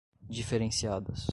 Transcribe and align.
diferenciadas 0.27 1.13